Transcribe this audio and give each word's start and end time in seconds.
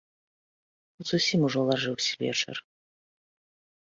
Зусім 1.09 1.39
ужо 1.49 1.59
лажыўся 1.67 2.13
вечар. 2.23 2.57